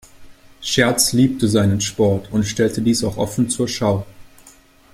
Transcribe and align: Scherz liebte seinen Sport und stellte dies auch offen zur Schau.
Scherz 0.61 1.13
liebte 1.13 1.47
seinen 1.47 1.79
Sport 1.79 2.31
und 2.31 2.45
stellte 2.45 2.81
dies 2.81 3.03
auch 3.03 3.17
offen 3.17 3.51
zur 3.51 3.67
Schau. 3.67 4.03